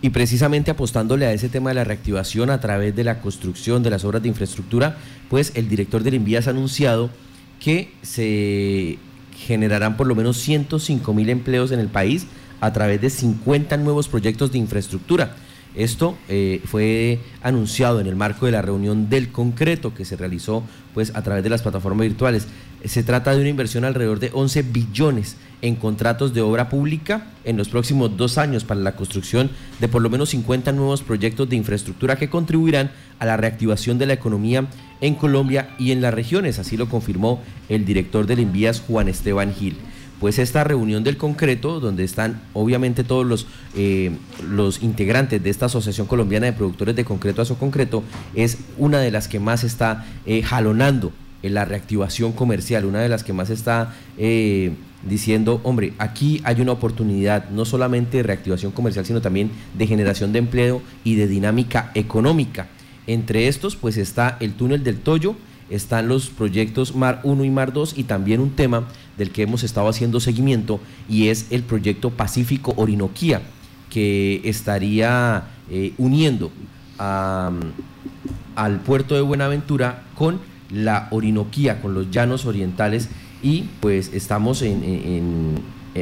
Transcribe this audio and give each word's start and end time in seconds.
Y 0.00 0.10
precisamente 0.10 0.70
apostándole 0.70 1.26
a 1.26 1.32
ese 1.32 1.48
tema 1.48 1.70
de 1.70 1.74
la 1.74 1.84
reactivación 1.84 2.50
a 2.50 2.60
través 2.60 2.94
de 2.94 3.04
la 3.04 3.20
construcción 3.20 3.82
de 3.82 3.90
las 3.90 4.04
obras 4.04 4.22
de 4.22 4.28
infraestructura, 4.28 4.96
pues 5.28 5.52
el 5.56 5.68
director 5.68 6.02
del 6.02 6.14
Envías 6.14 6.46
ha 6.46 6.50
anunciado 6.50 7.10
que 7.58 7.92
se 8.02 8.98
generarán 9.36 9.96
por 9.96 10.06
lo 10.06 10.14
menos 10.14 10.36
105 10.38 11.14
mil 11.14 11.28
empleos 11.30 11.72
en 11.72 11.80
el 11.80 11.88
país 11.88 12.26
a 12.60 12.72
través 12.72 13.00
de 13.00 13.10
50 13.10 13.76
nuevos 13.78 14.08
proyectos 14.08 14.52
de 14.52 14.58
infraestructura. 14.58 15.34
Esto 15.74 16.16
eh, 16.28 16.60
fue 16.64 17.20
anunciado 17.42 18.00
en 18.00 18.06
el 18.06 18.16
marco 18.16 18.46
de 18.46 18.52
la 18.52 18.62
reunión 18.62 19.08
del 19.08 19.30
concreto 19.30 19.94
que 19.94 20.04
se 20.04 20.16
realizó 20.16 20.64
pues, 20.94 21.14
a 21.14 21.22
través 21.22 21.44
de 21.44 21.50
las 21.50 21.62
plataformas 21.62 22.06
virtuales. 22.06 22.48
Se 22.84 23.02
trata 23.02 23.32
de 23.32 23.40
una 23.40 23.48
inversión 23.48 23.84
alrededor 23.84 24.18
de 24.18 24.30
11 24.32 24.62
billones 24.62 25.36
en 25.62 25.76
contratos 25.76 26.34
de 26.34 26.40
obra 26.40 26.68
pública 26.68 27.26
en 27.44 27.56
los 27.56 27.68
próximos 27.68 28.16
dos 28.16 28.38
años 28.38 28.64
para 28.64 28.80
la 28.80 28.96
construcción 28.96 29.50
de 29.80 29.88
por 29.88 30.02
lo 30.02 30.10
menos 30.10 30.30
50 30.30 30.72
nuevos 30.72 31.02
proyectos 31.02 31.48
de 31.48 31.56
infraestructura 31.56 32.16
que 32.16 32.30
contribuirán 32.30 32.90
a 33.18 33.26
la 33.26 33.36
reactivación 33.36 33.98
de 33.98 34.06
la 34.06 34.12
economía 34.12 34.66
en 35.00 35.14
Colombia 35.14 35.74
y 35.78 35.92
en 35.92 36.00
las 36.00 36.14
regiones. 36.14 36.58
Así 36.58 36.76
lo 36.76 36.88
confirmó 36.88 37.42
el 37.68 37.84
director 37.84 38.26
del 38.26 38.40
Envías, 38.40 38.80
Juan 38.80 39.08
Esteban 39.08 39.54
Gil 39.54 39.76
pues 40.20 40.38
esta 40.38 40.64
reunión 40.64 41.04
del 41.04 41.16
concreto, 41.16 41.80
donde 41.80 42.04
están 42.04 42.40
obviamente 42.52 43.04
todos 43.04 43.24
los, 43.24 43.46
eh, 43.76 44.10
los 44.48 44.82
integrantes 44.82 45.42
de 45.42 45.50
esta 45.50 45.66
Asociación 45.66 46.06
Colombiana 46.06 46.46
de 46.46 46.52
Productores 46.52 46.96
de 46.96 47.04
Concreto 47.04 47.42
a 47.42 47.44
su 47.44 47.56
concreto, 47.56 48.02
es 48.34 48.58
una 48.76 48.98
de 48.98 49.10
las 49.10 49.28
que 49.28 49.38
más 49.38 49.64
está 49.64 50.06
eh, 50.26 50.42
jalonando 50.42 51.12
en 51.42 51.54
la 51.54 51.64
reactivación 51.64 52.32
comercial, 52.32 52.84
una 52.84 53.00
de 53.00 53.08
las 53.08 53.22
que 53.22 53.32
más 53.32 53.48
está 53.50 53.94
eh, 54.16 54.72
diciendo, 55.02 55.60
hombre, 55.62 55.92
aquí 55.98 56.40
hay 56.44 56.60
una 56.60 56.72
oportunidad 56.72 57.50
no 57.50 57.64
solamente 57.64 58.18
de 58.18 58.22
reactivación 58.24 58.72
comercial, 58.72 59.06
sino 59.06 59.20
también 59.20 59.50
de 59.76 59.86
generación 59.86 60.32
de 60.32 60.40
empleo 60.40 60.82
y 61.04 61.14
de 61.14 61.28
dinámica 61.28 61.90
económica. 61.94 62.68
Entre 63.06 63.48
estos, 63.48 63.76
pues 63.76 63.96
está 63.96 64.36
el 64.40 64.54
túnel 64.54 64.84
del 64.84 64.98
Toyo, 64.98 65.36
están 65.70 66.08
los 66.08 66.28
proyectos 66.28 66.94
Mar 66.94 67.20
1 67.24 67.44
y 67.44 67.50
Mar 67.50 67.72
2 67.72 67.94
y 67.96 68.04
también 68.04 68.40
un 68.40 68.50
tema 68.50 68.88
del 69.16 69.30
que 69.30 69.42
hemos 69.42 69.62
estado 69.62 69.88
haciendo 69.88 70.20
seguimiento 70.20 70.80
y 71.08 71.28
es 71.28 71.46
el 71.50 71.62
proyecto 71.62 72.10
Pacífico 72.10 72.74
Orinoquía, 72.76 73.42
que 73.90 74.40
estaría 74.44 75.44
eh, 75.70 75.92
uniendo 75.98 76.50
al 76.98 78.80
puerto 78.84 79.14
de 79.14 79.20
Buenaventura 79.20 80.04
con 80.14 80.40
la 80.70 81.08
Orinoquía, 81.10 81.80
con 81.80 81.94
los 81.94 82.10
llanos 82.10 82.44
orientales 82.44 83.08
y 83.42 83.68
pues 83.80 84.10
estamos 84.12 84.62
eh, 84.62 85.22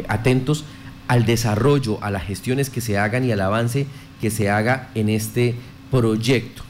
atentos 0.08 0.64
al 1.08 1.24
desarrollo, 1.24 2.02
a 2.02 2.10
las 2.10 2.24
gestiones 2.24 2.70
que 2.70 2.80
se 2.80 2.98
hagan 2.98 3.24
y 3.24 3.32
al 3.32 3.40
avance 3.40 3.86
que 4.20 4.30
se 4.30 4.50
haga 4.50 4.90
en 4.94 5.08
este 5.08 5.54
proyecto. 5.90 6.62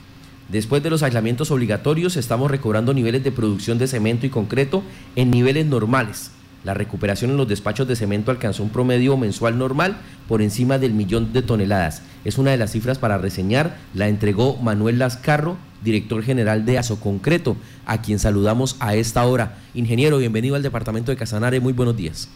Después 0.48 0.82
de 0.82 0.90
los 0.90 1.02
aislamientos 1.02 1.50
obligatorios, 1.50 2.16
estamos 2.16 2.50
recobrando 2.50 2.94
niveles 2.94 3.24
de 3.24 3.32
producción 3.32 3.78
de 3.78 3.88
cemento 3.88 4.26
y 4.26 4.30
concreto 4.30 4.82
en 5.16 5.30
niveles 5.30 5.66
normales. 5.66 6.30
La 6.62 6.74
recuperación 6.74 7.30
en 7.30 7.36
los 7.36 7.48
despachos 7.48 7.86
de 7.88 7.96
cemento 7.96 8.30
alcanzó 8.30 8.62
un 8.62 8.70
promedio 8.70 9.16
mensual 9.16 9.58
normal 9.58 9.98
por 10.28 10.42
encima 10.42 10.78
del 10.78 10.94
millón 10.94 11.32
de 11.32 11.42
toneladas. 11.42 12.02
Es 12.24 12.38
una 12.38 12.50
de 12.50 12.56
las 12.56 12.72
cifras 12.72 12.98
para 12.98 13.18
reseñar. 13.18 13.76
La 13.94 14.08
entregó 14.08 14.56
Manuel 14.56 14.98
Lascarro, 14.98 15.58
director 15.82 16.22
general 16.22 16.64
de 16.64 16.80
Concreto, 17.00 17.56
a 17.84 18.02
quien 18.02 18.18
saludamos 18.18 18.76
a 18.80 18.94
esta 18.94 19.24
hora. 19.24 19.58
Ingeniero, 19.74 20.18
bienvenido 20.18 20.56
al 20.56 20.62
departamento 20.62 21.10
de 21.10 21.16
Casanare. 21.16 21.60
Muy 21.60 21.72
buenos 21.72 21.96
días. 21.96 22.30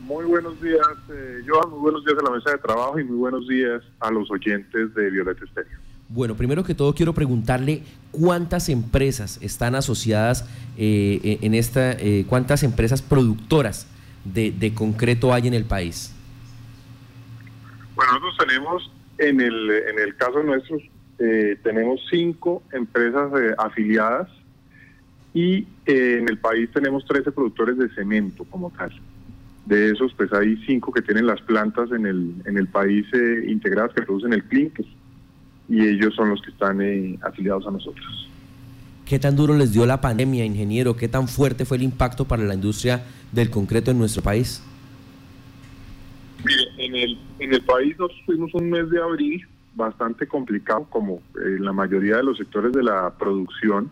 Muy 0.00 0.24
buenos 0.26 0.60
días, 0.60 0.86
eh, 1.10 1.42
Joan. 1.46 1.70
Muy 1.70 1.80
buenos 1.80 2.04
días 2.04 2.18
a 2.18 2.22
la 2.22 2.36
mesa 2.36 2.50
de 2.50 2.58
trabajo 2.58 2.98
y 2.98 3.04
muy 3.04 3.16
buenos 3.16 3.48
días 3.48 3.82
a 4.00 4.10
los 4.10 4.30
oyentes 4.30 4.94
de 4.94 5.10
Violeta 5.10 5.44
Estéreo. 5.44 5.78
Bueno, 6.08 6.36
primero 6.36 6.62
que 6.64 6.74
todo 6.74 6.94
quiero 6.94 7.14
preguntarle 7.14 7.82
cuántas 8.10 8.68
empresas 8.68 9.38
están 9.42 9.74
asociadas 9.74 10.42
eh, 10.76 11.20
eh, 11.24 11.38
en 11.40 11.54
esta, 11.54 11.92
eh, 11.92 12.26
cuántas 12.28 12.62
empresas 12.62 13.00
productoras 13.00 13.88
de, 14.24 14.72
concreto 14.74 15.32
hay 15.32 15.48
en 15.48 15.54
el 15.54 15.64
país. 15.64 16.14
Bueno, 17.94 18.12
nosotros 18.12 18.46
tenemos, 18.46 18.92
en 19.18 19.40
el, 19.40 19.70
en 19.70 19.98
el 19.98 20.16
caso 20.16 20.42
nuestro, 20.42 20.76
tenemos 21.16 22.00
cinco 22.10 22.62
empresas 22.72 23.30
afiliadas 23.58 24.28
y 25.32 25.66
en 25.86 26.28
el 26.28 26.38
país 26.38 26.68
tenemos 26.72 27.04
13 27.04 27.32
productores 27.32 27.78
de 27.78 27.88
cemento 27.90 28.44
como 28.44 28.70
tal. 28.70 28.92
De 29.66 29.90
esos, 29.90 30.12
pues 30.14 30.32
hay 30.32 30.56
cinco 30.66 30.92
que 30.92 31.02
tienen 31.02 31.26
las 31.26 31.40
plantas 31.40 31.90
en 31.92 32.06
el, 32.06 32.34
en 32.44 32.58
el 32.58 32.68
país 32.68 33.06
integradas 33.46 33.92
que 33.94 34.02
producen 34.02 34.32
el 34.32 34.44
clinker 34.44 34.86
y 35.68 35.86
ellos 35.86 36.14
son 36.14 36.30
los 36.30 36.42
que 36.42 36.50
están 36.50 36.80
eh, 36.80 37.18
afiliados 37.22 37.66
a 37.66 37.70
nosotros. 37.70 38.28
¿Qué 39.06 39.18
tan 39.18 39.36
duro 39.36 39.56
les 39.56 39.72
dio 39.72 39.84
la 39.86 40.00
pandemia, 40.00 40.44
ingeniero? 40.44 40.96
¿Qué 40.96 41.08
tan 41.08 41.28
fuerte 41.28 41.64
fue 41.64 41.76
el 41.76 41.82
impacto 41.82 42.24
para 42.24 42.42
la 42.42 42.54
industria 42.54 43.04
del 43.32 43.50
concreto 43.50 43.90
en 43.90 43.98
nuestro 43.98 44.22
país? 44.22 44.62
Mire, 46.44 46.62
en 46.78 46.94
el, 46.94 47.18
en 47.38 47.52
el 47.54 47.62
país 47.62 47.98
nos 47.98 48.10
tuvimos 48.26 48.52
un 48.54 48.70
mes 48.70 48.88
de 48.90 49.00
abril 49.00 49.46
bastante 49.74 50.26
complicado, 50.26 50.86
como 50.90 51.20
en 51.36 51.64
la 51.64 51.72
mayoría 51.72 52.16
de 52.16 52.22
los 52.22 52.38
sectores 52.38 52.72
de 52.72 52.82
la 52.82 53.12
producción. 53.18 53.90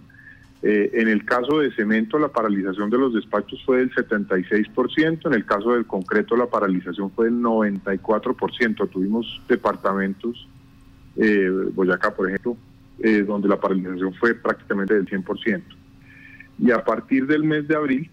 Eh, 0.63 0.91
en 0.95 1.09
el 1.09 1.25
caso 1.25 1.59
de 1.59 1.73
cemento, 1.73 2.19
la 2.19 2.29
paralización 2.29 2.89
de 2.89 2.99
los 2.99 3.13
despachos 3.15 3.61
fue 3.65 3.79
del 3.79 3.93
76%, 3.93 5.27
en 5.27 5.35
el 5.35 5.45
caso 5.45 5.73
del 5.73 5.87
concreto, 5.87 6.37
la 6.37 6.47
paralización 6.47 7.11
fue 7.11 7.27
del 7.27 7.41
94%. 7.41 8.89
Tuvimos 8.89 9.43
departamentos 9.49 10.47
eh, 11.17 11.51
Boyacá, 11.75 12.15
por 12.15 12.29
ejemplo, 12.29 12.57
eh, 13.01 13.23
donde 13.23 13.49
la 13.49 13.61
paralización 13.61 14.15
fue 14.15 14.35
prácticamente 14.35 14.95
del 14.95 15.07
100%. 15.07 15.63
Y 16.59 16.71
a 16.71 16.85
partir 16.85 17.27
del 17.27 17.43
mes 17.45 17.67
de 17.67 17.77
abril, 17.77 18.11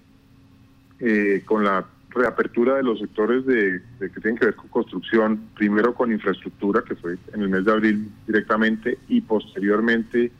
eh, 1.00 1.44
con 1.46 1.63
la 1.63 1.85
reapertura 2.09 2.75
de 2.75 2.84
los 2.84 3.00
sectores 3.00 3.46
de, 3.46 3.81
que 4.00 4.22
tienen 4.22 4.38
que 4.38 4.46
ver 4.46 4.56
con 4.56 4.70
construcción, 4.70 5.42
primero 5.56 5.94
con 5.94 6.12
infraestructura, 6.12 6.84
que 6.84 6.96
fue 6.96 7.18
en 7.34 7.42
el 7.42 7.50
mes 7.50 7.66
de 7.66 7.72
abril 7.72 8.09
directamente, 8.25 8.97
y 9.08 9.22
posteriormente 9.22 10.31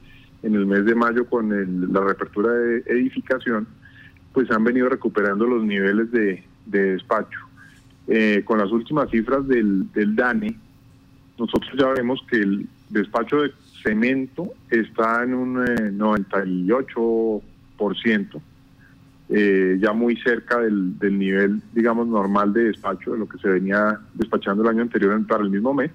en 0.42 0.56
el 0.56 0.66
mes 0.66 0.86
de 0.86 0.96
mayo 0.96 1.26
con 1.26 1.94
la 1.94 2.02
reapertura 2.02 2.52
de 2.54 2.78
edificación, 2.88 3.68
pues 4.34 4.50
han 4.52 4.64
venido 4.64 4.90
recuperando 4.90 5.46
los 5.46 5.64
niveles 5.64 6.12
de, 6.12 6.44
despacho. 6.66 7.38
Eh, 8.08 8.42
con 8.46 8.58
las 8.58 8.72
últimas 8.72 9.12
cifras 9.12 9.48
del, 9.48 9.88
DANE, 9.94 10.58
nosotros 11.38 11.72
ya 11.78 11.90
vemos 11.90 12.26
que 12.30 12.38
el 12.38 12.68
despacho 12.90 13.44
de 13.44 13.52
cemento 13.84 14.54
está 14.70 15.24
en 15.24 15.36
un 15.36 15.56
98%, 15.56 18.42
eh, 19.32 19.78
ya 19.80 19.94
muy 19.94 20.16
cerca 20.18 20.58
del, 20.60 20.98
nivel, 21.00 21.62
digamos, 21.74 22.08
normal 22.08 22.52
de 22.52 22.64
despacho, 22.66 23.12
de 23.12 23.20
lo 23.20 23.30
que 23.30 23.38
se 23.38 23.48
venía 23.48 24.00
despachando 24.16 24.64
el 24.64 24.70
año 24.70 24.82
anterior 24.82 25.26
para 25.28 25.44
el 25.44 25.52
mismo 25.52 25.74
mes. 25.74 25.92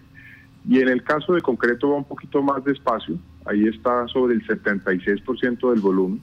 Y 0.68 0.80
en 0.80 0.88
el 0.88 1.02
caso 1.02 1.34
de 1.34 1.40
concreto 1.40 1.90
va 1.90 1.96
un 1.96 2.04
poquito 2.04 2.42
más 2.42 2.64
despacio, 2.64 3.18
ahí 3.44 3.66
está 3.66 4.06
sobre 4.08 4.34
el 4.34 4.46
76% 4.46 5.70
del 5.70 5.80
volumen. 5.80 6.20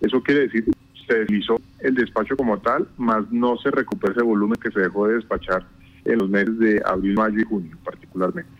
Eso 0.00 0.22
quiere 0.22 0.42
decir 0.42 0.64
que 0.64 0.72
se 1.06 1.18
deslizó 1.20 1.60
el 1.78 1.94
despacho 1.94 2.36
como 2.36 2.58
tal, 2.58 2.88
más 2.98 3.30
no 3.30 3.56
se 3.58 3.70
recupera 3.70 4.12
ese 4.12 4.22
volumen 4.22 4.58
que 4.60 4.70
se 4.70 4.80
dejó 4.80 5.06
de 5.06 5.14
despachar 5.14 5.64
en 6.04 6.18
los 6.18 6.28
meses 6.28 6.58
de 6.58 6.82
abril, 6.84 7.14
mayo 7.14 7.40
y 7.40 7.44
junio 7.44 7.76
particularmente. 7.84 8.50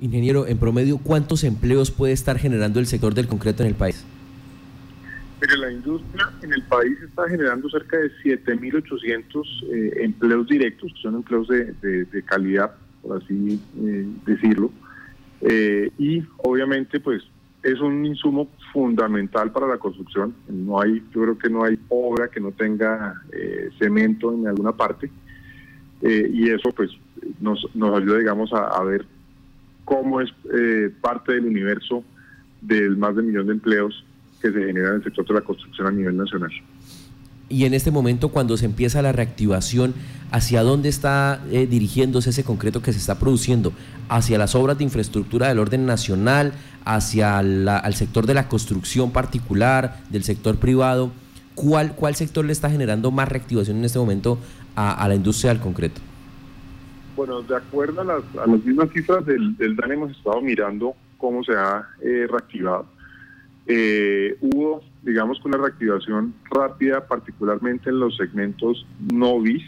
Ingeniero, 0.00 0.46
en 0.46 0.56
promedio, 0.56 0.98
¿cuántos 0.98 1.44
empleos 1.44 1.90
puede 1.90 2.12
estar 2.12 2.38
generando 2.38 2.80
el 2.80 2.86
sector 2.86 3.12
del 3.12 3.26
concreto 3.26 3.62
en 3.62 3.68
el 3.68 3.74
país? 3.74 4.06
La 5.58 5.70
industria 5.70 6.30
en 6.42 6.52
el 6.52 6.62
país 6.62 6.96
está 7.02 7.28
generando 7.28 7.68
cerca 7.70 7.96
de 7.96 8.10
7.800 8.22 9.64
eh, 9.72 10.04
empleos 10.04 10.46
directos, 10.46 10.92
que 10.94 11.02
son 11.02 11.16
empleos 11.16 11.48
de, 11.48 12.24
calidad, 12.24 12.72
por 13.02 13.22
así 13.22 13.60
eh, 13.78 14.06
decirlo. 14.26 14.70
Eh, 15.40 15.90
y 15.98 16.22
obviamente, 16.38 17.00
pues, 17.00 17.22
es 17.62 17.80
un 17.80 18.06
insumo 18.06 18.48
fundamental 18.72 19.52
para 19.52 19.66
la 19.66 19.78
construcción. 19.78 20.34
No 20.48 20.80
hay, 20.80 21.02
yo 21.12 21.22
creo 21.22 21.38
que 21.38 21.50
no 21.50 21.64
hay 21.64 21.78
obra 21.88 22.28
que 22.28 22.40
no 22.40 22.52
tenga 22.52 23.14
cemento 23.78 24.32
en 24.32 24.46
alguna 24.46 24.72
parte. 24.72 25.10
y 26.02 26.48
eso, 26.48 26.70
pues, 26.74 26.90
nos, 27.40 27.66
nos 27.74 27.98
ayuda, 27.98 28.18
digamos, 28.18 28.50
a 28.52 28.82
ver 28.84 29.04
cómo 29.90 30.20
es 30.20 30.30
eh, 30.54 30.88
parte 31.00 31.32
del 31.32 31.46
universo 31.46 32.04
del 32.60 32.96
más 32.96 33.16
de 33.16 33.22
un 33.22 33.26
millón 33.26 33.46
de 33.48 33.54
empleos 33.54 34.04
que 34.40 34.52
se 34.52 34.58
generan 34.58 34.92
en 34.92 34.96
el 34.96 35.04
sector 35.04 35.26
de 35.26 35.34
la 35.34 35.40
construcción 35.40 35.86
a 35.86 35.90
nivel 35.90 36.16
nacional. 36.16 36.50
Y 37.48 37.64
en 37.64 37.74
este 37.74 37.90
momento, 37.90 38.28
cuando 38.28 38.56
se 38.56 38.64
empieza 38.64 39.02
la 39.02 39.10
reactivación, 39.10 39.92
¿hacia 40.30 40.62
dónde 40.62 40.88
está 40.88 41.42
eh, 41.50 41.66
dirigiéndose 41.66 42.30
ese 42.30 42.44
concreto 42.44 42.80
que 42.80 42.92
se 42.92 42.98
está 42.98 43.18
produciendo? 43.18 43.72
¿Hacia 44.08 44.38
las 44.38 44.54
obras 44.54 44.78
de 44.78 44.84
infraestructura 44.84 45.48
del 45.48 45.58
orden 45.58 45.84
nacional? 45.84 46.52
¿Hacia 46.84 47.40
el 47.40 47.94
sector 47.94 48.26
de 48.26 48.34
la 48.34 48.48
construcción 48.48 49.10
particular, 49.10 49.98
del 50.10 50.22
sector 50.22 50.58
privado? 50.58 51.10
¿Cuál, 51.56 51.96
¿Cuál 51.96 52.14
sector 52.14 52.44
le 52.44 52.52
está 52.52 52.70
generando 52.70 53.10
más 53.10 53.28
reactivación 53.28 53.78
en 53.78 53.84
este 53.84 53.98
momento 53.98 54.38
a, 54.76 54.92
a 54.92 55.08
la 55.08 55.16
industria 55.16 55.52
del 55.52 55.60
concreto? 55.60 56.00
Bueno, 57.16 57.42
de 57.42 57.56
acuerdo 57.56 58.00
a 58.00 58.04
las, 58.04 58.64
mismas 58.64 58.90
cifras 58.92 59.26
del, 59.26 59.56
del, 59.56 59.76
DAN 59.76 59.92
hemos 59.92 60.10
estado 60.12 60.40
mirando 60.40 60.94
cómo 61.18 61.44
se 61.44 61.52
ha 61.52 61.86
eh, 62.00 62.26
reactivado. 62.30 62.86
Eh, 63.72 64.36
hubo, 64.40 64.82
digamos, 65.02 65.40
una 65.44 65.58
reactivación 65.58 66.34
rápida, 66.50 67.06
particularmente 67.06 67.90
en 67.90 68.00
los 68.00 68.16
segmentos 68.16 68.84
novis 69.12 69.62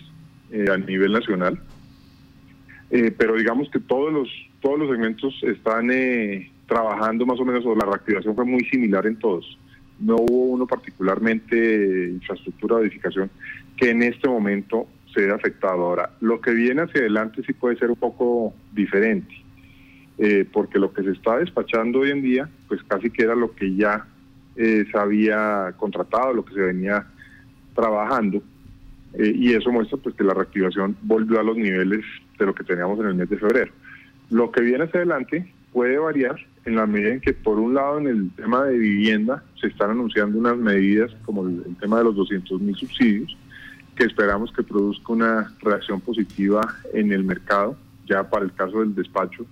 eh, 0.51 0.67
a 0.71 0.77
nivel 0.77 1.13
nacional. 1.13 1.61
pero 3.17 3.37
digamos 3.37 3.71
que 3.71 3.79
todos 3.79 4.13
los, 4.13 4.29
todos 4.61 4.79
los 4.81 4.91
segmentos 4.91 5.33
están 5.45 5.89
trabajando 6.67 7.25
más 7.25 7.39
o 7.39 7.45
menos, 7.45 7.65
o 7.65 7.75
la 7.75 7.87
reactivación 7.87 8.35
fue 8.35 8.45
muy 8.45 8.65
similar 8.65 9.07
en 9.07 9.17
todos. 9.17 9.59
No 10.01 10.17
hubo 10.17 10.47
uno 10.47 10.67
particularmente 10.67 12.11
infraestructura 12.11 12.77
de 12.79 12.83
edificación 12.83 13.31
que 13.77 13.91
en 13.91 14.03
este 14.03 14.29
momento 14.29 14.89
se 15.15 15.27
ve 15.27 15.33
afectado. 15.33 15.85
Ahora, 15.85 16.11
lo 16.21 16.41
que 16.41 16.53
viene 16.53 16.83
hacia 16.83 17.01
adelante 17.01 17.43
sí 17.47 17.53
puede 17.53 17.77
ser 17.77 17.91
un 17.91 17.97
poco 17.97 18.55
diferente, 18.73 19.35
eh, 20.25 20.47
porque 20.53 20.79
lo 20.79 20.93
que 20.93 21.03
se 21.03 21.11
está 21.11 21.39
despachando 21.39 21.99
hoy 21.99 22.13
en 22.13 22.23
día, 22.23 22.49
pues 22.69 22.81
casi 22.85 23.11
que 23.11 23.25
era 23.25 23.35
lo 23.35 23.57
que 23.57 23.75
ya 23.75 24.07
eh, 24.55 24.85
se 24.89 24.97
había 24.97 25.75
contratado, 25.77 26.33
lo 26.33 26.45
que 26.45 26.55
se 26.55 26.61
venía 26.61 27.05
trabajando, 27.75 28.41
eh, 29.15 29.33
y 29.35 29.53
eso 29.53 29.73
muestra 29.73 29.99
pues 29.99 30.15
que 30.15 30.23
la 30.23 30.33
reactivación 30.33 30.97
volvió 31.03 31.41
a 31.41 31.43
los 31.43 31.57
niveles 31.57 32.05
de 32.39 32.47
lo 32.47 32.55
que 32.55 32.63
teníamos 32.63 33.01
en 33.01 33.07
el 33.07 33.15
mes 33.17 33.31
de 33.31 33.37
febrero. 33.37 33.73
Lo 34.31 34.53
que 34.53 34.61
viene 34.61 34.85
hacia 34.85 35.01
adelante 35.01 35.53
puede 35.73 35.99
variar 35.99 36.37
en 36.67 36.77
la 36.77 36.87
medida 36.87 37.15
en 37.15 37.21
que 37.21 37.33
por 37.33 37.59
un 37.59 37.75
lado 37.75 37.99
en 37.99 38.07
el 38.07 38.31
tema 38.37 38.63
de 38.67 38.79
vivienda 38.79 39.43
se 39.61 39.67
están 39.67 39.91
anunciando 39.91 40.39
unas 40.39 40.57
medidas 40.57 41.11
como 41.25 41.49
el, 41.49 41.65
el 41.67 41.77
tema 41.79 41.99
de 41.99 42.05
los 42.05 42.15
200 42.15 42.61
mil 42.61 42.77
subsidios, 42.77 43.37
que 43.97 44.05
esperamos 44.05 44.53
que 44.53 44.63
produzca 44.63 45.13
una 45.13 45.53
reacción 45.63 46.01
positiva 46.01 46.61
en 46.95 47.11
el 47.11 47.25
mercado, 47.25 47.77
ya 48.07 48.23
para 48.31 48.45
el 48.45 48.53
caso 48.53 48.79
del 48.79 48.95
despacho 48.95 49.45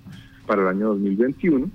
para 0.50 0.62
el 0.62 0.68
año 0.68 0.88
2021. 0.88 1.70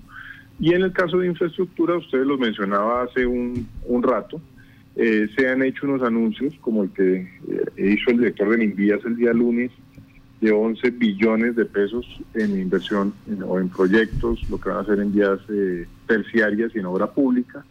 Y 0.60 0.74
en 0.74 0.82
el 0.82 0.92
caso 0.92 1.18
de 1.20 1.28
infraestructura, 1.28 1.96
ustedes 1.96 2.28
lo 2.28 2.38
mencionaba 2.38 3.04
hace 3.04 3.26
un, 3.26 3.66
rato, 4.04 4.42
eh, 4.98 5.30
se 5.38 5.48
han 5.48 5.64
hecho 5.64 5.86
unos 5.88 6.02
anuncios 6.04 6.54
como 6.60 6.84
el 6.84 6.90
que 6.90 7.22
eh, 7.48 7.94
hizo 7.94 8.12
el 8.12 8.18
director 8.18 8.50
de 8.50 8.66
Invías 8.66 9.00
el 9.06 9.16
día 9.16 9.32
lunes 9.32 9.72
de 10.42 10.52
11 10.52 10.90
billones 10.92 11.56
de 11.56 11.64
pesos 11.64 12.06
en 12.34 12.60
inversión 12.60 13.14
o 13.48 13.60
en 13.60 13.70
proyectos, 13.70 14.42
lo 14.50 14.60
que 14.60 14.68
van 14.68 14.80
a 14.80 14.82
hacer 14.82 15.00
en 15.00 15.14
vías 15.14 15.40
eh, 15.48 15.86
terciarias 16.06 16.76
y 16.76 16.80
en 16.80 16.86
obra 16.86 17.08
pública. 17.08 17.64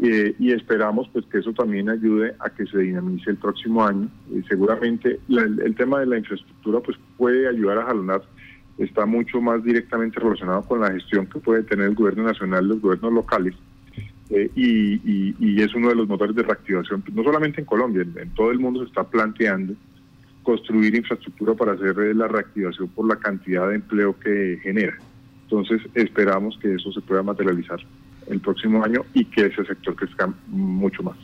Eh, 0.00 0.36
y 0.38 0.52
esperamos 0.52 1.08
pues 1.12 1.24
que 1.26 1.38
eso 1.38 1.52
también 1.52 1.88
ayude 1.88 2.32
a 2.38 2.50
que 2.50 2.64
se 2.66 2.78
dinamice 2.78 3.30
el 3.30 3.38
próximo 3.38 3.84
año. 3.84 4.08
Seguramente 4.48 5.18
el 5.28 5.74
tema 5.74 5.98
de 5.98 6.06
la 6.06 6.18
infraestructura 6.18 6.78
pues 6.78 6.96
puede 7.16 7.48
ayudar 7.48 7.78
a 7.78 7.86
jalonar, 7.86 8.22
está 8.78 9.06
mucho 9.06 9.40
más 9.40 9.62
directamente 9.62 10.20
relacionado 10.20 10.62
con 10.62 10.80
la 10.80 10.92
gestión 10.92 11.26
que 11.26 11.40
puede 11.40 11.64
tener 11.64 11.86
el 11.86 11.94
gobierno 11.94 12.24
nacional 12.24 12.64
y 12.64 12.68
los 12.68 12.80
gobiernos 12.80 13.12
locales. 13.12 13.54
Eh, 14.30 14.50
y, 14.54 15.62
es 15.62 15.74
uno 15.74 15.88
de 15.88 15.96
los 15.96 16.06
motores 16.06 16.36
de 16.36 16.42
reactivación, 16.42 17.02
no 17.12 17.24
solamente 17.24 17.60
en 17.60 17.66
Colombia, 17.66 18.02
en, 18.02 18.30
todo 18.30 18.50
el 18.50 18.58
mundo 18.58 18.80
se 18.80 18.86
está 18.86 19.04
planteando 19.04 19.74
construir 20.42 20.94
infraestructura 20.94 21.54
para 21.54 21.72
hacer 21.72 21.98
eh, 21.98 22.14
la 22.14 22.28
reactivación 22.28 22.88
por 22.88 23.08
la 23.08 23.16
cantidad 23.16 23.68
de 23.68 23.76
empleo 23.76 24.18
que 24.18 24.58
genera. 24.62 24.96
Entonces 25.42 25.82
esperamos 25.94 26.58
que 26.60 26.74
eso 26.74 26.92
se 26.92 27.00
pueda 27.00 27.22
materializar 27.22 27.80
el 28.28 28.40
próximo 28.40 28.84
año 28.84 29.04
y 29.14 29.24
que 29.24 29.46
ese 29.46 29.64
sector 29.64 29.96
crezca 29.96 30.32
mucho 30.48 31.02
más. 31.02 31.16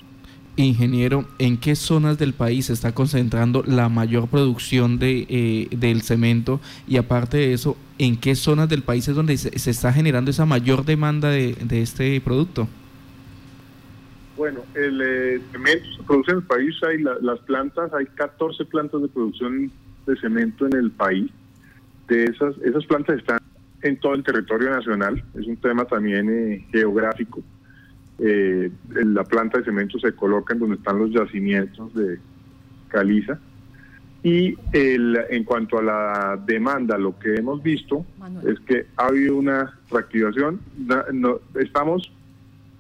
Ingeniero, 0.56 1.24
¿en 1.38 1.58
qué 1.58 1.74
zonas 1.74 2.16
del 2.16 2.32
país 2.32 2.66
se 2.66 2.72
está 2.74 2.92
concentrando 2.92 3.64
la 3.66 3.88
mayor 3.88 4.28
producción 4.28 4.98
de, 4.98 5.26
eh, 5.28 5.68
del 5.76 6.02
cemento? 6.02 6.60
Y 6.86 6.96
aparte 6.96 7.38
de 7.38 7.52
eso, 7.52 7.76
¿en 7.98 8.16
qué 8.16 8.36
zonas 8.36 8.68
del 8.68 8.82
país 8.82 9.08
es 9.08 9.16
donde 9.16 9.36
se, 9.36 9.70
está 9.70 9.92
generando 9.92 10.30
esa 10.30 10.46
mayor 10.46 10.84
demanda 10.84 11.30
de, 11.30 11.56
este 11.70 12.20
producto? 12.20 12.68
Bueno, 14.36 14.60
el 14.74 15.00
eh, 15.02 15.40
cemento 15.50 15.86
se 15.96 16.02
produce 16.04 16.30
en 16.30 16.36
el 16.38 16.44
país, 16.44 16.74
hay 16.84 17.02
las 17.02 17.38
plantas, 17.40 17.92
hay 17.92 18.06
14 18.06 18.64
plantas 18.66 19.02
de 19.02 19.08
producción 19.08 19.72
de 20.06 20.16
cemento 20.20 20.66
en 20.66 20.76
el 20.76 20.90
país. 20.92 21.30
De 22.06 22.24
esas, 22.24 22.54
esas 22.58 22.84
plantas 22.86 23.18
están 23.18 23.38
en 23.82 23.98
todo 23.98 24.14
el 24.14 24.22
territorio 24.22 24.70
nacional, 24.70 25.22
es 25.34 25.46
un 25.46 25.56
tema 25.56 25.84
también 25.84 26.28
eh, 26.30 26.66
geográfico. 26.70 27.42
Eh, 28.19 28.70
la 28.90 29.25
planta 29.25 29.58
de 29.58 29.64
cemento 29.64 29.99
se 29.99 30.12
coloca 30.12 30.55
en 30.55 30.61
donde 30.61 30.76
están 30.76 30.99
los 30.99 31.11
yacimientos 31.11 31.94
de 31.94 32.19
caliza. 32.88 33.38
Y 34.22 34.56
el, 34.72 35.19
en 35.28 35.44
cuanto 35.44 35.78
a 35.78 35.82
la 35.82 36.43
demanda, 36.46 36.96
lo 36.96 37.19
que 37.19 37.34
hemos 37.34 37.62
visto 37.62 38.06
es 38.46 38.58
que 38.61 38.87
ha 38.96 39.08
habido 39.08 39.37
una 39.37 39.78
reactivación. 39.90 40.61
No, 41.12 41.40
estamos 41.61 42.11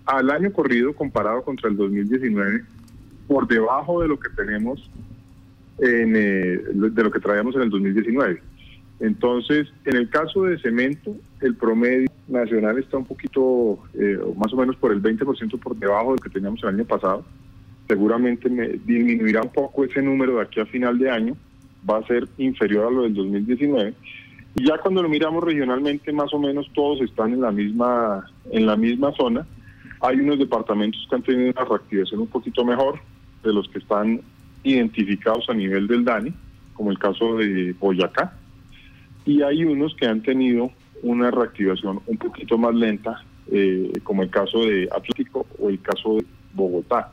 al 0.06 0.30
año 0.30 0.52
corrido 0.52 0.94
comparado 0.94 1.42
contra 1.42 1.68
el 1.68 1.76
2019 1.76 2.64
por 3.26 3.46
debajo 3.46 4.00
de 4.00 4.08
lo 4.08 4.18
que 4.18 4.30
tenemos 4.30 4.90
en, 5.78 6.16
eh, 6.16 6.62
de 6.72 7.02
lo 7.02 7.10
que 7.10 7.20
traíamos 7.20 7.54
en 7.56 7.62
el 7.62 7.70
2019. 7.70 8.40
Entonces, 9.00 9.68
en 9.84 9.96
el 9.96 10.08
caso 10.08 10.44
de 10.44 10.58
cemento, 10.58 11.16
el 11.40 11.56
promedio 11.56 12.08
nacional 12.28 12.78
está 12.78 12.96
un 12.96 13.04
poquito, 13.04 13.78
eh, 13.94 14.18
más 14.36 14.52
o 14.52 14.56
menos 14.56 14.76
por 14.76 14.92
el 14.92 15.02
20% 15.02 15.58
por 15.58 15.76
debajo 15.76 16.12
del 16.12 16.20
que 16.20 16.30
teníamos 16.30 16.62
el 16.62 16.70
año 16.70 16.84
pasado. 16.84 17.24
Seguramente 17.88 18.48
me 18.48 18.68
disminuirá 18.68 19.42
un 19.42 19.50
poco 19.50 19.84
ese 19.84 20.00
número 20.00 20.36
de 20.36 20.42
aquí 20.42 20.60
a 20.60 20.66
final 20.66 20.98
de 20.98 21.10
año, 21.10 21.36
va 21.88 21.98
a 21.98 22.06
ser 22.06 22.28
inferior 22.38 22.86
a 22.86 22.90
lo 22.90 23.02
del 23.02 23.14
2019. 23.14 23.94
Y 24.56 24.66
ya 24.66 24.78
cuando 24.78 25.02
lo 25.02 25.08
miramos 25.08 25.42
regionalmente, 25.42 26.12
más 26.12 26.32
o 26.32 26.38
menos 26.38 26.70
todos 26.72 27.00
están 27.00 27.32
en 27.32 27.40
la 27.40 27.50
misma, 27.50 28.24
en 28.50 28.66
la 28.66 28.76
misma 28.76 29.12
zona. 29.12 29.44
Hay 30.00 30.20
unos 30.20 30.38
departamentos 30.38 31.04
que 31.08 31.16
han 31.16 31.22
tenido 31.22 31.50
una 31.50 31.64
reactivación 31.64 32.20
un 32.20 32.26
poquito 32.28 32.64
mejor 32.64 33.00
de 33.42 33.52
los 33.52 33.68
que 33.68 33.80
están 33.80 34.20
identificados 34.62 35.48
a 35.48 35.54
nivel 35.54 35.86
del 35.88 36.04
DANI, 36.04 36.32
como 36.72 36.90
el 36.90 36.98
caso 36.98 37.36
de 37.36 37.74
Boyacá, 37.78 38.32
y 39.26 39.42
hay 39.42 39.64
unos 39.64 39.94
que 39.94 40.06
han 40.06 40.22
tenido 40.22 40.70
una 41.02 41.30
reactivación 41.30 42.00
un 42.06 42.16
poquito 42.16 42.58
más 42.58 42.74
lenta, 42.74 43.22
eh, 43.50 43.92
como 44.02 44.22
el 44.22 44.30
caso 44.30 44.64
de 44.64 44.84
Atlántico 44.84 45.46
o 45.58 45.68
el 45.68 45.80
caso 45.80 46.16
de 46.16 46.24
Bogotá. 46.54 47.12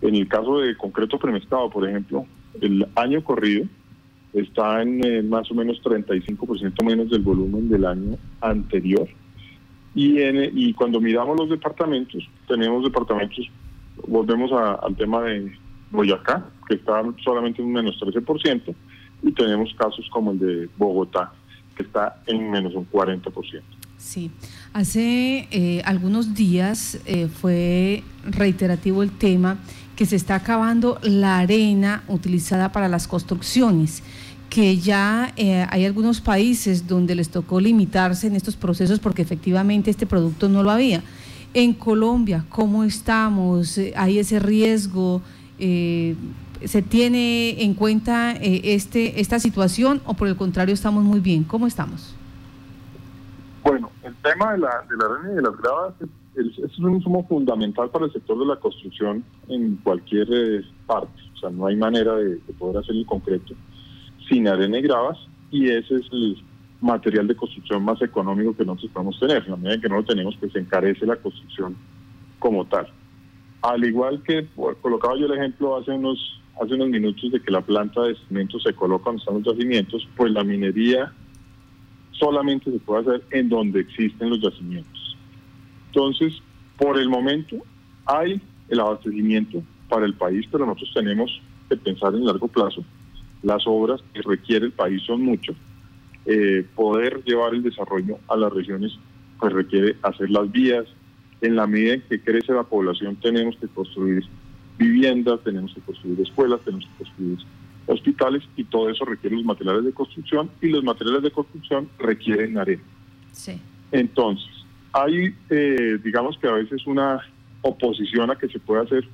En 0.00 0.14
el 0.14 0.28
caso 0.28 0.60
de 0.60 0.76
concreto 0.76 1.18
premestado, 1.18 1.68
por 1.68 1.88
ejemplo, 1.88 2.24
el 2.60 2.86
año 2.94 3.22
corrido 3.22 3.66
está 4.32 4.82
en 4.82 5.04
eh, 5.04 5.22
más 5.22 5.50
o 5.50 5.54
menos 5.54 5.80
35% 5.82 6.84
menos 6.84 7.10
del 7.10 7.22
volumen 7.22 7.68
del 7.68 7.84
año 7.84 8.16
anterior. 8.40 9.08
Y, 9.94 10.20
en, 10.22 10.56
y 10.56 10.72
cuando 10.74 11.00
miramos 11.00 11.36
los 11.38 11.50
departamentos, 11.50 12.22
tenemos 12.46 12.84
departamentos, 12.84 13.50
volvemos 14.06 14.52
al 14.52 14.94
tema 14.96 15.22
de 15.22 15.52
Boyacá, 15.90 16.46
que 16.68 16.76
está 16.76 17.02
solamente 17.24 17.60
en 17.60 17.68
un 17.68 17.74
menos 17.74 17.98
13%, 18.00 18.74
y 19.22 19.32
tenemos 19.32 19.74
casos 19.74 20.08
como 20.10 20.32
el 20.32 20.38
de 20.38 20.68
Bogotá, 20.76 21.32
que 21.78 21.84
está 21.84 22.20
en 22.26 22.50
menos 22.50 22.74
un 22.74 22.86
40%. 22.90 23.62
Sí, 23.96 24.30
hace 24.72 25.48
eh, 25.50 25.82
algunos 25.84 26.34
días 26.34 26.98
eh, 27.06 27.28
fue 27.28 28.02
reiterativo 28.24 29.02
el 29.02 29.10
tema 29.10 29.58
que 29.96 30.06
se 30.06 30.16
está 30.16 30.36
acabando 30.36 30.98
la 31.02 31.38
arena 31.38 32.04
utilizada 32.06 32.70
para 32.70 32.88
las 32.88 33.08
construcciones 33.08 34.02
que 34.50 34.78
ya 34.78 35.32
eh, 35.36 35.66
hay 35.68 35.84
algunos 35.84 36.20
países 36.20 36.86
donde 36.86 37.14
les 37.14 37.28
tocó 37.28 37.60
limitarse 37.60 38.28
en 38.28 38.36
estos 38.36 38.56
procesos 38.56 38.98
porque 38.98 39.22
efectivamente 39.22 39.90
este 39.90 40.06
producto 40.06 40.48
no 40.48 40.62
lo 40.62 40.70
había. 40.70 41.02
En 41.52 41.74
Colombia, 41.74 42.44
¿cómo 42.48 42.84
estamos? 42.84 43.78
¿Hay 43.96 44.18
ese 44.18 44.38
riesgo? 44.38 45.22
¿Se 46.64 46.82
tiene 46.82 47.62
en 47.62 47.74
cuenta 47.74 48.32
eh, 48.32 48.74
este, 48.74 49.20
esta 49.20 49.38
situación 49.38 50.00
o 50.06 50.14
por 50.14 50.28
el 50.28 50.36
contrario 50.36 50.74
estamos 50.74 51.04
muy 51.04 51.20
bien? 51.20 51.44
¿Cómo 51.44 51.66
estamos? 51.66 52.14
Bueno, 53.62 53.90
el 54.02 54.14
tema 54.16 54.52
de 54.52 54.58
la, 54.58 54.84
de 54.88 54.96
la 54.96 55.04
arena 55.04 55.32
y 55.32 55.36
de 55.36 55.42
las 55.42 55.56
gravas 55.56 55.94
es, 56.34 56.78
un 56.78 56.94
insumo 56.94 57.26
fundamental 57.26 57.90
para 57.90 58.06
el 58.06 58.12
sector 58.12 58.38
de 58.38 58.46
la 58.46 58.56
construcción 58.56 59.24
en 59.48 59.76
cualquier 59.76 60.28
eh, 60.30 60.64
parte. 60.86 61.20
O 61.34 61.38
sea, 61.38 61.50
no 61.50 61.66
hay 61.66 61.76
manera 61.76 62.14
de, 62.16 62.36
poder 62.58 62.78
hacerlo 62.78 63.04
concreto 63.06 63.54
sin 64.28 64.46
arena 64.46 64.78
y 64.78 64.82
gravas 64.82 65.18
y 65.50 65.68
ese 65.68 65.96
es 65.96 66.06
el 66.12 66.42
material 66.80 67.26
de 67.26 67.34
construcción 67.34 67.84
más 67.84 68.00
económico 68.02 68.54
que 68.56 68.64
nosotros 68.64 68.92
podemos 68.92 69.18
tener. 69.18 69.44
En 69.44 69.50
la 69.50 69.56
medida 69.56 69.80
que 69.80 69.88
no 69.88 69.96
lo 69.96 70.04
tenemos, 70.04 70.36
pues 70.38 70.52
se 70.52 70.60
encarece 70.60 71.06
la 71.06 71.16
construcción 71.16 71.76
como 72.38 72.64
tal. 72.66 72.88
Al 73.62 73.84
igual 73.84 74.22
que 74.22 74.46
colocaba 74.80 75.16
yo 75.16 75.26
el 75.26 75.32
ejemplo 75.32 75.76
hace 75.76 75.90
unos 75.90 76.37
hace 76.60 76.74
unos 76.74 76.88
minutos 76.88 77.30
de 77.30 77.40
que 77.40 77.50
la 77.50 77.60
planta 77.60 78.02
de 78.02 78.16
cemento 78.26 78.58
se 78.60 78.72
coloca 78.74 79.06
donde 79.06 79.20
están 79.20 79.34
los 79.34 79.44
yacimientos, 79.44 80.08
pues 80.16 80.32
la 80.32 80.44
minería 80.44 81.12
solamente 82.12 82.70
se 82.70 82.78
puede 82.80 83.00
hacer 83.00 83.22
en 83.30 83.48
donde 83.48 83.80
existen 83.80 84.30
los 84.30 84.40
yacimientos. 84.40 85.16
Entonces, 85.86 86.34
por 86.76 86.98
el 86.98 87.08
momento 87.08 87.56
hay 88.06 88.40
el 88.68 88.80
abastecimiento 88.80 89.62
para 89.88 90.06
el 90.06 90.14
país, 90.14 90.46
pero 90.50 90.66
nosotros 90.66 90.92
tenemos 90.94 91.40
que 91.68 91.76
pensar 91.76 92.14
en 92.14 92.26
largo 92.26 92.48
plazo. 92.48 92.84
Las 93.42 93.62
obras 93.66 94.02
que 94.12 94.22
requiere 94.22 94.66
el 94.66 94.72
país 94.72 95.02
son 95.02 95.22
muchas 95.22 95.56
eh, 96.30 96.62
poder 96.74 97.22
llevar 97.24 97.54
el 97.54 97.62
desarrollo 97.62 98.18
a 98.28 98.36
las 98.36 98.52
regiones, 98.52 98.92
pues 99.40 99.50
requiere 99.50 99.96
hacer 100.02 100.28
las 100.28 100.50
vías. 100.52 100.84
En 101.40 101.56
la 101.56 101.66
medida 101.66 101.94
en 101.94 102.02
que 102.02 102.20
crece 102.20 102.52
la 102.52 102.64
población 102.64 103.16
tenemos 103.16 103.56
que 103.56 103.68
construir 103.68 104.24
viviendas, 104.78 105.40
tenemos 105.42 105.74
que 105.74 105.80
construir 105.80 106.20
escuelas, 106.20 106.60
tenemos 106.64 106.86
que 106.86 107.04
construir 107.04 107.38
hospitales 107.86 108.42
y 108.56 108.64
todo 108.64 108.88
eso 108.90 109.04
requiere 109.04 109.36
los 109.36 109.44
materiales 109.44 109.84
de 109.84 109.92
construcción 109.92 110.50
y 110.62 110.68
los 110.68 110.84
materiales 110.84 111.22
de 111.22 111.30
construcción 111.30 111.88
requieren 111.98 112.58
arena. 112.58 112.82
Sí. 113.32 113.60
Entonces, 113.90 114.48
hay, 114.92 115.34
eh, 115.50 115.98
digamos 116.02 116.38
que 116.38 116.48
a 116.48 116.52
veces 116.52 116.86
una 116.86 117.20
oposición 117.62 118.30
a 118.30 118.36
que 118.36 118.48
se 118.48 118.58
pueda 118.58 118.82
hacer 118.82 119.06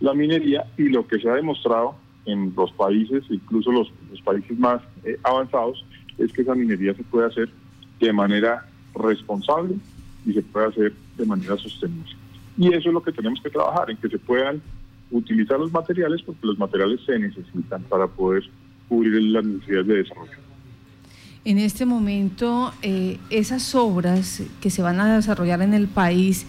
la 0.00 0.14
minería 0.14 0.64
y 0.76 0.88
lo 0.88 1.06
que 1.06 1.18
se 1.18 1.28
ha 1.28 1.34
demostrado 1.34 1.96
en 2.26 2.52
los 2.56 2.72
países, 2.72 3.22
incluso 3.28 3.70
los, 3.70 3.92
países 4.22 4.58
más 4.58 4.80
eh, 5.04 5.18
avanzados, 5.22 5.84
es 6.18 6.32
que 6.32 6.42
esa 6.42 6.54
minería 6.54 6.94
se 6.94 7.02
puede 7.04 7.26
hacer 7.26 7.50
de 8.00 8.12
manera 8.12 8.66
responsable 8.94 9.74
y 10.24 10.32
se 10.32 10.42
puede 10.42 10.66
hacer 10.66 10.92
de 11.16 11.26
manera 11.26 11.56
sostenible. 11.56 12.10
Y 12.56 12.68
eso 12.68 12.88
es 12.88 12.94
lo 12.94 13.02
que 13.02 13.12
tenemos 13.12 13.40
que 13.42 13.50
trabajar, 13.50 13.90
en 13.90 13.96
que 13.96 14.08
se 14.08 14.18
puedan 14.18 14.62
utilizar 15.14 15.58
los 15.58 15.72
materiales 15.72 16.22
porque 16.22 16.46
los 16.46 16.58
materiales 16.58 17.00
se 17.06 17.18
necesitan 17.18 17.82
para 17.84 18.06
poder 18.08 18.42
cubrir 18.88 19.22
las 19.22 19.44
necesidades 19.44 19.86
de 19.86 19.96
desarrollo. 19.96 20.32
En 21.44 21.58
este 21.58 21.86
momento, 21.86 22.72
eh, 22.82 23.18
esas 23.30 23.74
obras 23.74 24.42
que 24.60 24.70
se 24.70 24.82
van 24.82 24.98
a 24.98 25.16
desarrollar 25.16 25.62
en 25.62 25.74
el 25.74 25.86
país, 25.86 26.46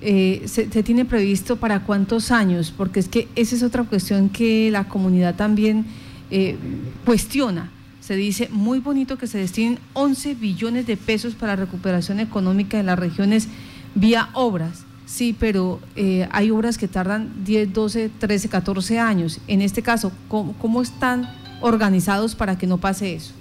eh, 0.00 0.42
se, 0.46 0.66
tiene 0.66 1.04
previsto 1.04 1.56
para 1.56 1.80
cuántos 1.80 2.30
años? 2.30 2.72
Porque 2.76 3.00
es 3.00 3.08
que 3.08 3.28
esa 3.34 3.54
es 3.54 3.62
otra 3.62 3.84
cuestión 3.84 4.30
que 4.30 4.70
la 4.70 4.88
comunidad 4.88 5.34
también 5.34 5.84
eh, 6.30 6.56
cuestiona. 7.04 7.70
Se 8.00 8.16
dice 8.16 8.48
muy 8.50 8.78
bonito 8.78 9.18
que 9.18 9.26
se 9.26 9.38
destinen 9.38 9.78
11 9.92 10.36
billones 10.36 10.86
de 10.86 10.96
pesos 10.96 11.34
para 11.34 11.56
recuperación 11.56 12.20
económica 12.20 12.76
de 12.76 12.84
las 12.84 12.98
regiones 12.98 13.48
vía 13.94 14.30
obras. 14.32 14.85
Sí, 15.06 15.36
pero 15.38 15.78
eh, 15.94 16.28
hay 16.32 16.50
obras 16.50 16.76
que 16.76 16.88
tardan 16.88 17.44
10, 17.44 17.72
12, 17.72 18.10
13, 18.18 18.48
14 18.48 18.98
años. 18.98 19.40
En 19.46 19.62
este 19.62 19.80
caso, 19.80 20.10
¿cómo, 20.28 20.82
están 20.82 21.24
organizados 21.60 22.34
para 22.34 22.58
que 22.58 22.66
no 22.66 22.78
pase 22.78 23.14
eso? 23.14 23.32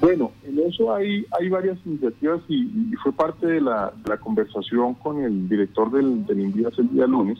Bueno, 0.00 0.30
en 0.46 0.60
eso 0.60 0.94
hay, 0.94 1.26
hay 1.38 1.48
varias 1.48 1.76
iniciativas 1.84 2.40
y, 2.48 2.94
fue 3.02 3.12
parte 3.12 3.46
de 3.46 3.60
la, 3.60 3.92
conversación 4.22 4.94
con 4.94 5.22
el 5.22 5.48
director 5.48 5.90
del, 5.90 6.24
del 6.24 6.40
Invías 6.40 6.78
el 6.78 6.88
día 6.90 7.06
lunes 7.06 7.38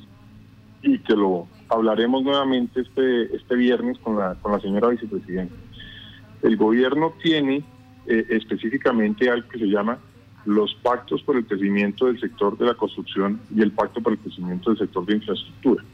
y 0.83 0.99
que 0.99 1.15
lo 1.15 1.47
hablaremos 1.69 2.25
nuevamente 2.25 2.81
este, 2.81 3.37
este 3.37 3.55
viernes 3.55 3.97
con 3.99 4.19
la, 4.19 4.35
con 4.43 4.51
la 4.51 4.61
señora 4.61 4.89
vicepresidenta. 4.89 5.55
El 6.43 6.57
gobierno 6.57 7.13
tiene 7.23 7.63
eh, 8.07 8.27
específicamente 8.31 9.31
algo 9.31 9.49
que 9.49 9.59
se 9.59 9.67
llama 9.67 9.99
los 10.45 10.75
pactos 10.77 11.23
por 11.23 11.37
el 11.37 11.47
crecimiento 11.47 12.07
del 12.07 12.21
sector 12.21 12.57
de 12.57 12.67
la 12.67 12.75
construcción 12.75 13.41
y 13.55 13.63
el 13.63 13.73
pacto 13.73 14.01
por 14.01 14.13
el 14.13 14.19
crecimiento 14.19 14.71
del 14.71 14.79
sector 14.79 15.05
de 15.07 15.15
infraestructura. 15.17 15.85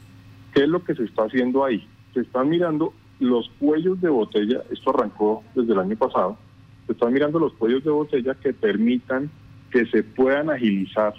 ¿Qué 0.53 0.63
es 0.63 0.69
lo 0.69 0.83
que 0.83 0.95
se 0.95 1.03
está 1.03 1.23
haciendo 1.23 1.63
ahí? 1.65 1.85
Se 2.13 2.21
están 2.21 2.49
mirando 2.49 2.93
los 3.19 3.49
cuellos 3.59 3.99
de 4.01 4.09
botella, 4.09 4.61
esto 4.71 4.91
arrancó 4.91 5.43
desde 5.55 5.73
el 5.73 5.79
año 5.79 5.95
pasado, 5.95 6.37
se 6.85 6.93
están 6.93 7.13
mirando 7.13 7.39
los 7.39 7.53
cuellos 7.53 7.83
de 7.83 7.91
botella 7.91 8.35
que 8.35 8.53
permitan 8.53 9.29
que 9.71 9.85
se 9.87 10.03
puedan 10.03 10.49
agilizar 10.49 11.13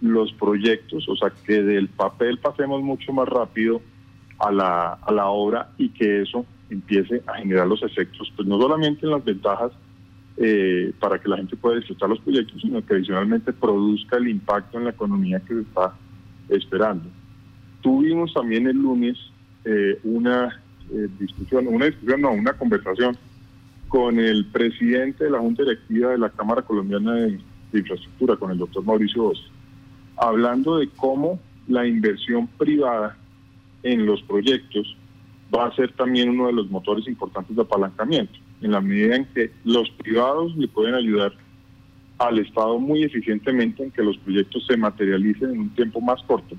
los 0.00 0.32
proyectos, 0.34 1.08
o 1.08 1.16
sea, 1.16 1.32
que 1.46 1.62
del 1.62 1.88
papel 1.88 2.38
pasemos 2.38 2.82
mucho 2.82 3.12
más 3.12 3.28
rápido 3.28 3.80
a 4.38 4.52
la, 4.52 4.92
a 4.94 5.12
la 5.12 5.28
obra 5.28 5.70
y 5.78 5.88
que 5.88 6.22
eso 6.22 6.44
empiece 6.68 7.22
a 7.26 7.34
generar 7.34 7.66
los 7.66 7.82
efectos, 7.82 8.30
pues 8.36 8.46
no 8.46 8.60
solamente 8.60 9.06
en 9.06 9.12
las 9.12 9.24
ventajas 9.24 9.72
eh, 10.36 10.92
para 10.98 11.18
que 11.18 11.28
la 11.28 11.36
gente 11.36 11.56
pueda 11.56 11.76
disfrutar 11.76 12.08
los 12.08 12.20
proyectos, 12.20 12.60
sino 12.60 12.84
que 12.84 12.94
adicionalmente 12.94 13.52
produzca 13.52 14.16
el 14.16 14.28
impacto 14.28 14.78
en 14.78 14.84
la 14.84 14.90
economía 14.90 15.40
que 15.40 15.54
se 15.54 15.60
está 15.60 15.94
esperando. 16.48 17.08
Tuvimos 17.80 18.32
también 18.32 18.66
el 18.66 18.76
lunes 18.76 19.18
eh, 19.64 19.98
una 20.04 20.60
eh, 20.90 21.08
discusión, 21.18 21.66
una 21.68 21.86
discusión, 21.86 22.20
no, 22.20 22.32
una 22.32 22.52
conversación 22.52 23.16
con 23.88 24.18
el 24.18 24.44
presidente 24.46 25.24
de 25.24 25.30
la 25.30 25.38
Junta 25.38 25.62
Directiva 25.62 26.10
de 26.10 26.18
la 26.18 26.30
Cámara 26.30 26.62
Colombiana 26.62 27.14
de, 27.14 27.40
Infraestructura, 27.72 28.36
con 28.36 28.52
el 28.52 28.58
doctor 28.58 28.84
Mauricio 28.84 29.24
Oz, 29.24 29.50
hablando 30.16 30.78
de 30.78 30.88
cómo 30.90 31.40
la 31.66 31.84
inversión 31.86 32.46
privada 32.46 33.16
en 33.82 34.06
los 34.06 34.22
proyectos 34.22 34.96
va 35.52 35.66
a 35.66 35.74
ser 35.74 35.92
también 35.92 36.28
uno 36.30 36.46
de 36.46 36.52
los 36.52 36.70
motores 36.70 37.08
importantes 37.08 37.56
de 37.56 37.62
apalancamiento, 37.62 38.38
en 38.60 38.70
la 38.70 38.80
medida 38.80 39.16
en 39.16 39.24
que 39.26 39.50
los 39.64 39.90
privados 39.90 40.56
le 40.56 40.68
pueden 40.68 40.94
ayudar 40.94 41.32
al 42.18 42.38
Estado 42.38 42.78
muy 42.78 43.02
eficientemente 43.02 43.82
en 43.82 43.90
que 43.90 44.02
los 44.02 44.16
proyectos 44.18 44.66
se 44.66 44.76
materialicen 44.76 45.50
en 45.50 45.60
un 45.60 45.70
tiempo 45.70 46.00
más 46.00 46.22
corto 46.22 46.56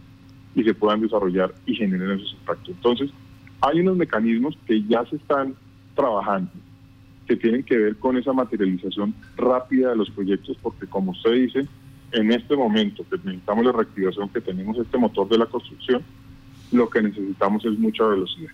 y 0.54 0.64
se 0.64 0.74
puedan 0.74 1.02
desarrollar 1.02 1.54
y 1.66 1.75
generen 1.75 2.12
esos 2.12 2.34
impactos. 2.34 2.70
Entonces, 2.75 3.12
hay 3.62 3.80
unos 3.80 3.98
mecanismos 3.98 4.58
que 4.66 4.84
ya 4.84 5.06
se 5.06 5.16
están 5.16 5.56
trabajando 5.96 6.52
que 7.28 7.36
tienen 7.36 7.64
que 7.64 7.78
ver 7.78 7.96
con 7.98 8.18
esa 8.18 8.34
materialización 8.34 9.14
rápida 9.36 9.90
de 9.90 9.96
los 9.96 10.10
proyectos, 10.12 10.58
porque 10.62 10.86
como 10.86 11.12
usted 11.12 11.34
dice, 11.34 11.68
en 12.12 12.32
este 12.32 12.56
momento 12.56 13.04
que 13.10 13.18
necesitamos 13.18 13.66
la 13.66 13.72
reactivación, 13.72 14.30
que 14.30 14.42
tenemos 14.42 14.78
este 14.78 14.98
motor 14.98 15.28
de 15.28 15.40
la 15.40 15.46
construcción, 15.48 16.04
lo 16.72 16.90
que 16.90 17.02
necesitamos 17.02 17.66
es 17.66 17.78
mucha 17.80 18.06
velocidad. 18.06 18.52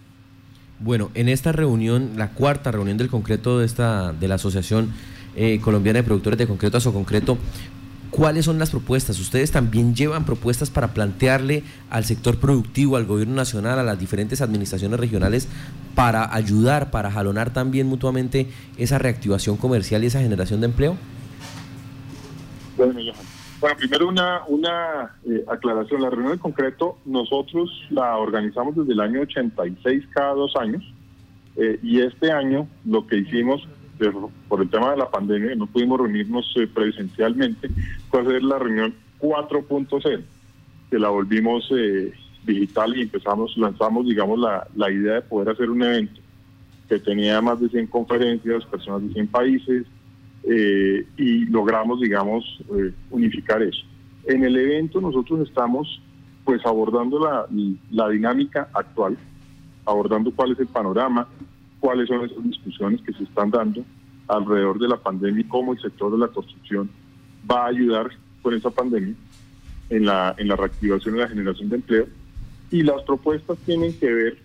Bueno, 0.84 1.12
en 1.14 1.30
esta 1.30 1.52
reunión, 1.52 2.14
la 2.18 2.30
cuarta 2.30 2.72
reunión 2.72 2.98
del 2.98 3.08
concreto 3.08 3.60
de 3.60 3.68
esta 3.68 4.14
de 4.14 4.28
la 4.28 4.36
Asociación 4.36 4.92
eh, 5.36 5.60
Colombiana 5.62 6.00
de 6.00 6.04
Productores 6.04 6.40
de 6.40 6.48
Concreto 6.48 6.78
a 6.78 6.82
Concreto, 6.92 7.38
¿cuáles 8.10 8.46
son 8.46 8.58
las 8.58 8.72
propuestas? 8.72 9.20
¿Ustedes 9.20 9.52
también 9.52 9.94
llevan 9.94 10.26
propuestas 10.26 10.72
para 10.72 10.92
plantearle 10.92 11.64
al 11.92 12.04
sector 12.06 12.40
productivo, 12.40 12.98
al 12.98 13.06
gobierno 13.06 13.36
nacional, 13.36 13.78
a 13.78 13.84
las 13.84 14.00
diferentes 14.00 14.42
administraciones 14.42 15.00
regionales 15.00 15.48
para 15.94 16.34
ayudar, 16.34 16.90
para 16.90 17.12
jalonar 17.12 17.54
también 17.54 17.86
mutuamente 17.86 18.48
esa 18.76 18.98
reactivación 18.98 19.58
comercial 19.58 20.04
y 20.04 20.08
esa 20.08 20.22
generación 20.22 20.62
de 20.62 20.66
empleo? 20.66 20.98
Bueno, 23.62 23.78
primero 23.78 24.08
una, 24.08 24.42
una 24.48 25.16
eh, 25.24 25.46
aclaración. 25.48 26.02
La 26.02 26.10
reunión 26.10 26.34
en 26.34 26.40
concreto 26.40 26.98
nosotros 27.06 27.70
la 27.92 28.18
organizamos 28.18 28.76
desde 28.76 28.94
el 28.94 29.00
año 29.00 29.22
86 29.22 30.04
cada 30.10 30.34
dos 30.34 30.56
años 30.56 30.84
eh, 31.58 31.80
y 31.84 32.02
este 32.02 32.32
año 32.32 32.68
lo 32.86 33.06
que 33.06 33.18
hicimos 33.18 33.62
por 34.48 34.64
el 34.64 34.70
tema 34.72 34.90
de 34.90 34.98
la 34.98 35.12
pandemia, 35.12 35.54
no 35.54 35.68
pudimos 35.68 36.00
reunirnos 36.00 36.52
eh, 36.56 36.66
presencialmente, 36.66 37.70
fue 38.10 38.22
hacer 38.22 38.42
la 38.42 38.58
reunión 38.58 38.96
4.0, 39.20 40.22
que 40.90 40.98
la 40.98 41.10
volvimos 41.10 41.72
digital 42.44 42.98
y 42.98 43.04
empezamos, 43.04 43.56
lanzamos, 43.58 44.08
digamos, 44.08 44.40
la, 44.40 44.66
la 44.76 44.90
idea 44.90 45.14
de 45.14 45.22
poder 45.22 45.50
hacer 45.50 45.70
un 45.70 45.84
evento 45.84 46.20
que 46.90 46.98
tenía 46.98 47.40
más 47.44 47.60
de 47.60 47.70
100 47.70 47.86
conferencias, 47.88 48.66
personas 48.66 49.04
de 49.04 49.14
100 49.14 49.28
países, 49.28 49.86
eh, 50.44 51.06
y 51.18 51.46
logramos, 51.46 52.00
digamos, 52.02 52.44
eh, 52.76 52.92
unificar 53.10 53.62
eso. 53.62 53.84
En 54.26 54.44
el 54.44 54.56
evento 54.58 55.02
nosotros 55.02 55.48
estamos 55.48 56.02
pues 56.44 56.66
abordando 56.66 57.20
la, 57.20 57.46
la, 57.92 58.10
dinámica 58.10 58.68
actual, 58.74 59.18
abordando 59.86 60.32
cuál 60.32 60.54
es 60.54 60.60
el 60.60 60.68
panorama, 60.68 61.28
cuáles 61.80 62.08
son 62.08 62.26
esas 62.26 62.44
discusiones 62.44 63.02
que 63.02 63.14
se 63.14 63.24
están 63.24 63.52
dando 63.52 63.84
alrededor 64.28 64.80
de 64.80 64.88
la 64.88 64.98
pandemia 64.98 65.42
y 65.42 65.48
cómo 65.48 65.74
el 65.74 65.80
sector 65.80 66.12
de 66.12 66.18
la 66.18 66.28
construcción 66.28 66.90
va 67.50 67.66
a 67.66 67.68
ayudar 67.68 68.10
con 68.42 68.54
esa 68.54 68.72
pandemia 68.72 69.14
en 69.90 70.06
la, 70.06 70.34
en 70.38 70.48
la 70.48 70.56
reactivación 70.56 71.16
y 71.16 71.20
la 71.20 71.28
generación 71.28 71.70
de 71.70 71.76
empleo. 71.76 72.08
Y 72.72 72.84
las 72.84 73.04
propuestas 73.04 73.58
tienen 73.60 73.94
que 74.00 74.12
ver 74.12 74.38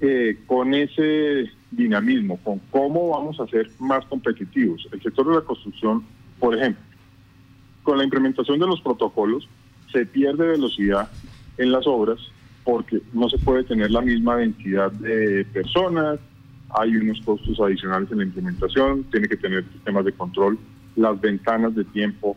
eh, 0.00 0.38
con 0.46 0.74
ese 0.74 1.50
dinamismo, 1.76 2.38
con 2.38 2.58
cómo 2.70 3.10
vamos 3.10 3.38
a 3.38 3.46
ser 3.46 3.70
más 3.78 4.04
competitivos. 4.06 4.88
El 4.92 5.02
sector 5.02 5.28
de 5.28 5.34
la 5.34 5.40
construcción, 5.42 6.04
por 6.38 6.56
ejemplo, 6.56 6.82
con 7.82 7.98
la 7.98 8.04
implementación 8.04 8.58
de 8.58 8.66
los 8.66 8.80
protocolos 8.80 9.48
se 9.92 10.06
pierde 10.06 10.48
velocidad 10.48 11.08
en 11.58 11.72
las 11.72 11.86
obras 11.86 12.18
porque 12.64 13.00
no 13.12 13.28
se 13.28 13.38
puede 13.38 13.62
tener 13.62 13.92
la 13.92 14.00
misma 14.00 14.36
densidad 14.36 14.90
de 14.90 15.44
personas, 15.52 16.18
hay 16.70 16.96
unos 16.96 17.20
costos 17.20 17.60
adicionales 17.60 18.10
en 18.10 18.18
la 18.18 18.24
implementación, 18.24 19.04
tiene 19.04 19.28
que 19.28 19.36
tener 19.36 19.64
sistemas 19.72 20.04
de 20.04 20.12
control, 20.12 20.58
las 20.96 21.20
ventanas 21.20 21.76
de 21.76 21.84
tiempo 21.84 22.36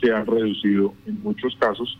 se 0.00 0.12
han 0.12 0.24
reducido 0.24 0.94
en 1.06 1.22
muchos 1.22 1.54
casos 1.56 1.98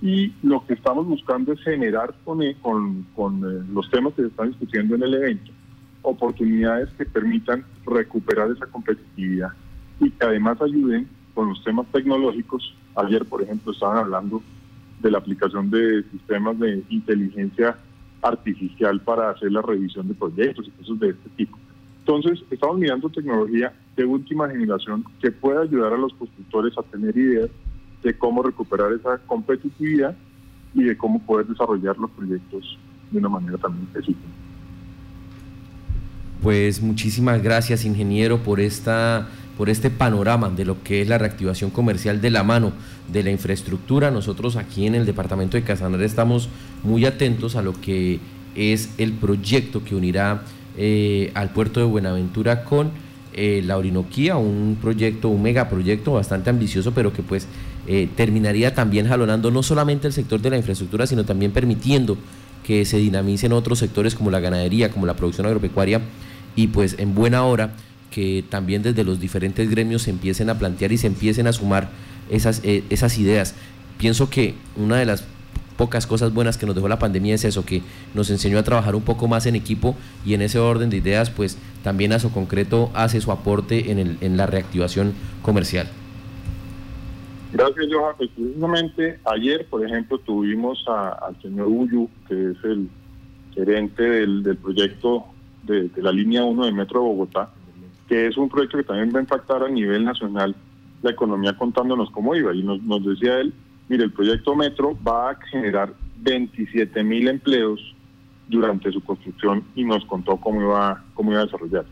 y 0.00 0.32
lo 0.42 0.64
que 0.66 0.74
estamos 0.74 1.06
buscando 1.06 1.52
es 1.52 1.60
generar 1.62 2.14
con, 2.24 2.42
eh, 2.42 2.56
con, 2.62 3.04
eh, 3.18 3.66
los 3.72 3.90
temas 3.90 4.14
que 4.14 4.22
se 4.22 4.28
están 4.28 4.50
discutiendo 4.50 4.94
en 4.94 5.02
el 5.02 5.14
evento 5.14 5.52
oportunidades 6.06 6.88
que 6.94 7.04
permitan 7.04 7.64
recuperar 7.84 8.50
esa 8.50 8.66
competitividad 8.66 9.50
y 10.00 10.10
que 10.10 10.24
además 10.24 10.60
ayuden 10.62 11.08
con 11.34 11.48
los 11.48 11.62
temas 11.64 11.86
tecnológicos. 11.92 12.74
Ayer, 12.94 13.24
por 13.24 13.42
ejemplo, 13.42 13.72
estaban 13.72 13.98
hablando 13.98 14.42
de 15.00 15.10
la 15.10 15.18
aplicación 15.18 15.70
de 15.70 16.02
sistemas 16.10 16.58
de 16.58 16.82
inteligencia 16.88 17.76
artificial 18.22 19.00
para 19.00 19.30
hacer 19.30 19.52
la 19.52 19.62
revisión 19.62 20.08
de 20.08 20.14
proyectos 20.14 20.66
y 20.66 20.70
cosas 20.70 20.98
de 21.00 21.10
este 21.10 21.28
tipo. 21.36 21.58
Entonces, 22.00 22.42
estamos 22.50 22.78
mirando 22.78 23.08
tecnología 23.08 23.74
de 23.96 24.04
última 24.04 24.48
generación 24.48 25.04
que 25.20 25.32
pueda 25.32 25.62
ayudar 25.62 25.92
a 25.92 25.98
los 25.98 26.14
constructores 26.14 26.76
a 26.78 26.82
tener 26.82 27.16
ideas 27.16 27.50
de 28.02 28.16
cómo 28.16 28.42
recuperar 28.42 28.92
esa 28.92 29.18
competitividad 29.26 30.16
y 30.72 30.84
de 30.84 30.96
cómo 30.96 31.20
poder 31.26 31.46
desarrollar 31.46 31.98
los 31.98 32.10
proyectos 32.12 32.78
de 33.10 33.18
una 33.18 33.28
manera 33.28 33.58
también 33.58 33.88
eficiente. 33.94 34.45
Pues 36.42 36.82
muchísimas 36.82 37.42
gracias, 37.42 37.84
ingeniero, 37.84 38.42
por 38.42 38.60
esta 38.60 39.28
por 39.56 39.70
este 39.70 39.88
panorama 39.88 40.50
de 40.50 40.64
lo 40.64 40.82
que 40.82 41.00
es 41.00 41.08
la 41.08 41.16
reactivación 41.18 41.70
comercial 41.70 42.20
de 42.20 42.30
la 42.30 42.42
mano 42.42 42.72
de 43.10 43.22
la 43.22 43.30
infraestructura. 43.30 44.10
Nosotros 44.10 44.56
aquí 44.56 44.86
en 44.86 44.94
el 44.94 45.06
departamento 45.06 45.56
de 45.56 45.62
Casanare 45.62 46.04
estamos 46.04 46.48
muy 46.82 47.06
atentos 47.06 47.56
a 47.56 47.62
lo 47.62 47.72
que 47.72 48.20
es 48.54 48.90
el 48.98 49.12
proyecto 49.12 49.82
que 49.82 49.94
unirá 49.94 50.42
eh, 50.76 51.30
al 51.34 51.50
puerto 51.50 51.80
de 51.80 51.86
Buenaventura 51.86 52.64
con 52.64 52.90
eh, 53.32 53.62
la 53.64 53.76
Orinoquía, 53.76 54.36
un 54.36 54.78
proyecto, 54.80 55.28
un 55.28 55.42
megaproyecto 55.42 56.12
bastante 56.12 56.50
ambicioso, 56.50 56.92
pero 56.92 57.12
que 57.12 57.22
pues 57.22 57.46
eh, 57.86 58.08
terminaría 58.16 58.74
también 58.74 59.06
jalonando 59.08 59.50
no 59.50 59.62
solamente 59.62 60.06
el 60.06 60.12
sector 60.12 60.40
de 60.40 60.50
la 60.50 60.56
infraestructura, 60.56 61.06
sino 61.06 61.24
también 61.24 61.52
permitiendo 61.52 62.16
que 62.66 62.84
se 62.84 62.96
dinamicen 62.96 63.52
otros 63.52 63.78
sectores 63.78 64.16
como 64.16 64.32
la 64.32 64.40
ganadería, 64.40 64.90
como 64.90 65.06
la 65.06 65.14
producción 65.14 65.46
agropecuaria, 65.46 66.00
y 66.56 66.66
pues 66.66 66.96
en 66.98 67.14
buena 67.14 67.44
hora 67.44 67.74
que 68.10 68.44
también 68.48 68.82
desde 68.82 69.04
los 69.04 69.20
diferentes 69.20 69.70
gremios 69.70 70.02
se 70.02 70.10
empiecen 70.10 70.50
a 70.50 70.58
plantear 70.58 70.90
y 70.90 70.98
se 70.98 71.06
empiecen 71.06 71.46
a 71.46 71.52
sumar 71.52 71.90
esas, 72.28 72.62
esas 72.64 73.18
ideas. 73.18 73.54
Pienso 73.98 74.30
que 74.30 74.54
una 74.74 74.96
de 74.96 75.06
las 75.06 75.22
pocas 75.76 76.08
cosas 76.08 76.34
buenas 76.34 76.58
que 76.58 76.66
nos 76.66 76.74
dejó 76.74 76.88
la 76.88 76.98
pandemia 76.98 77.36
es 77.36 77.44
eso, 77.44 77.64
que 77.64 77.82
nos 78.14 78.30
enseñó 78.30 78.58
a 78.58 78.64
trabajar 78.64 78.96
un 78.96 79.02
poco 79.02 79.28
más 79.28 79.46
en 79.46 79.54
equipo 79.54 79.94
y 80.24 80.34
en 80.34 80.42
ese 80.42 80.58
orden 80.58 80.90
de 80.90 80.96
ideas, 80.96 81.30
pues 81.30 81.58
también 81.84 82.12
a 82.12 82.18
su 82.18 82.32
concreto 82.32 82.90
hace 82.94 83.20
su 83.20 83.30
aporte 83.30 83.92
en, 83.92 83.98
el, 84.00 84.18
en 84.22 84.36
la 84.36 84.46
reactivación 84.46 85.12
comercial. 85.42 85.88
Gracias, 87.52 87.86
Johan. 87.90 88.14
Pues 88.16 88.30
precisamente 88.30 89.20
ayer, 89.24 89.66
por 89.66 89.84
ejemplo, 89.84 90.18
tuvimos 90.18 90.84
al 90.88 91.40
señor 91.40 91.68
Uyu, 91.68 92.08
que 92.28 92.50
es 92.50 92.64
el 92.64 92.88
gerente 93.54 94.02
del, 94.02 94.56
proyecto 94.58 95.24
de, 95.62 95.90
la 95.96 96.12
línea 96.12 96.44
1 96.44 96.64
del 96.64 96.74
Metro 96.74 97.00
de 97.00 97.06
Bogotá, 97.06 97.50
que 98.08 98.26
es 98.26 98.36
un 98.36 98.48
proyecto 98.48 98.78
que 98.78 98.84
también 98.84 99.12
va 99.14 99.18
a 99.18 99.22
impactar 99.22 99.62
a 99.62 99.68
nivel 99.68 100.04
nacional 100.04 100.54
la 101.02 101.10
economía 101.10 101.56
contándonos 101.56 102.10
cómo 102.10 102.34
iba. 102.34 102.54
Y 102.54 102.62
nos, 102.62 103.04
decía 103.04 103.40
él 103.40 103.52
Mire, 103.88 104.04
el 104.04 104.12
proyecto 104.12 104.56
Metro 104.56 104.98
va 105.06 105.30
a 105.30 105.34
generar 105.36 105.94
27 106.22 107.04
mil 107.04 107.28
empleos 107.28 107.94
durante 108.48 108.90
su 108.90 109.00
construcción 109.00 109.62
y 109.76 109.84
nos 109.84 110.04
contó 110.06 110.36
cómo 110.38 110.60
iba, 110.60 111.04
cómo 111.14 111.30
iba 111.30 111.42
a 111.42 111.44
desarrollar. 111.44 111.84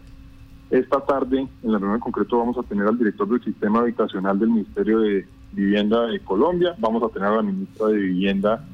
Esta 0.71 1.01
tarde, 1.05 1.47
en 1.63 1.73
la 1.73 1.79
reunión 1.79 1.95
en 1.97 2.01
concreto, 2.01 2.39
vamos 2.39 2.59
a 2.59 2.65
tener 2.65 2.87
al 2.87 2.99
director 2.99 3.29
del 3.29 3.45
sistema 3.45 3.81
habitacional 3.81 4.39
del 4.39 4.51
Ministerio 4.51 5.01
de 5.01 5.25
Vivienda 5.55 6.07
de 6.07 6.21
Colombia, 6.21 6.75
vamos 6.79 7.03
a 7.03 7.09
tener 7.09 7.29
a 7.29 7.37
la 7.37 7.43
ministra 7.43 7.87
de 7.87 7.97
Vivienda 7.97 8.65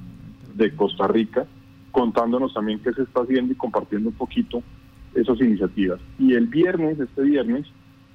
de 0.55 0.75
Costa 0.75 1.07
Rica, 1.07 1.47
contándonos 1.91 2.55
también 2.55 2.79
qué 2.81 2.93
se 2.93 3.03
está 3.03 3.21
haciendo 3.21 3.53
y 3.53 3.57
compartiendo 3.57 4.09
un 4.09 4.15
poquito 4.15 4.63
esas 5.15 5.41
iniciativas. 5.41 6.01
Y 6.19 6.35
el 6.35 6.47
viernes, 6.47 6.99
este 6.99 7.23
viernes, 7.23 7.67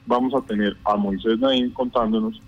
vamos 0.05 0.33
a 0.33 0.41
tener 0.45 0.77
a 0.85 0.95
Moisés 0.95 1.39
Naín 1.39 1.71
contándonos 1.71 2.41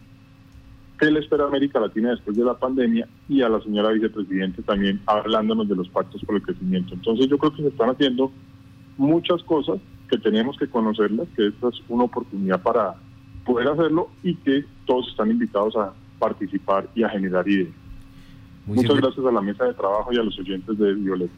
qué 1.00 1.12
le 1.12 1.19
espera 1.19 1.45
América 1.45 1.79
Latina 1.79 2.12
después 2.12 2.36
de 2.36 2.43
la 2.43 2.55
pandemia 2.55 3.07
y 3.29 3.41
a 3.41 3.50
la 3.50 3.62
señora 3.62 3.91
vicepresidente 3.91 4.63
también 4.63 5.00
hablándonos 5.05 5.67
de 5.69 5.75
los 5.75 5.88
pactos 5.89 6.21
por 6.25 6.36
el 6.36 6.41
crecimiento. 6.41 6.93
Entonces 6.93 7.27
yo 7.27 7.38
creo 7.38 7.53
que 7.53 7.62
se 7.62 7.67
están 7.69 7.89
haciendo 7.89 8.31
muchas 8.97 9.43
cosas 9.43 9.79
que 10.09 10.17
tenemos 10.17 10.57
que 10.57 10.67
conocerlas, 10.67 11.27
que 11.36 11.47
esta 11.47 11.69
es 11.69 11.75
una 11.89 12.05
oportunidad 12.05 12.62
para 12.62 12.95
poder 13.45 13.67
hacerlo 13.67 14.09
y 14.24 14.36
que 14.36 14.65
todos 14.86 15.07
están 15.09 15.29
invitados 15.29 15.75
a 15.75 15.93
participar 16.19 16.88
y 16.95 17.03
a 17.03 17.09
generar 17.09 17.47
ideas. 17.47 17.69
Muchas 18.65 18.97
gracias 18.97 19.25
a 19.25 19.32
la 19.32 19.41
mesa 19.41 19.65
de 19.65 19.73
trabajo 19.73 20.12
y 20.12 20.17
a 20.17 20.23
los 20.23 20.38
oyentes 20.39 20.77
de 20.77 20.93
Violeta 20.93 21.34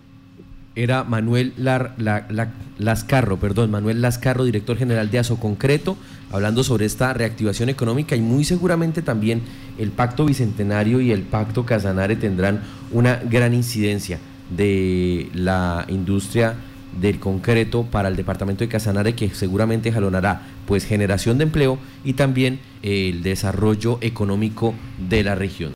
era 0.76 1.04
Manuel 1.04 1.54
Lascarro, 2.78 3.38
perdón, 3.38 3.72
Manuel 3.72 4.02
Lascarro, 4.02 4.46
director 4.46 4.78
general 4.78 5.12
de 5.12 5.20
ASO 5.20 5.39
Concreto, 5.39 5.98
hablando 6.32 6.63
sobre 6.63 6.86
esta 6.86 7.13
reactivación 7.13 7.70
económica 7.70 8.15
y 8.15 8.22
muy 8.22 8.44
seguramente 8.46 9.02
también 9.02 9.42
el 9.78 9.92
Pacto 9.92 10.26
Bicentenario 10.26 11.02
y 11.02 11.12
el 11.12 11.24
Pacto 11.24 11.65
Casanare 11.65 12.15
tendrán 12.15 12.62
una 12.92 13.15
gran 13.18 13.54
incidencia 13.54 14.20
de 14.56 15.30
la 15.34 15.86
industria 15.89 16.56
del 16.93 17.19
concreto 17.19 17.84
para 17.84 18.10
el 18.10 18.15
departamento 18.15 18.63
de 18.63 18.69
Casanare 18.69 19.15
que 19.15 19.30
seguramente 19.30 19.91
jalonará 19.91 20.41
pues 20.65 20.86
generación 20.86 21.38
de 21.38 21.45
empleo 21.45 21.80
y 22.04 22.13
también 22.13 22.60
el 22.82 23.23
desarrollo 23.23 23.97
económico 24.02 24.73
de 24.97 25.23
la 25.23 25.36
región. 25.36 25.67